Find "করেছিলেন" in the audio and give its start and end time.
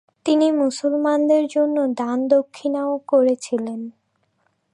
3.07-3.79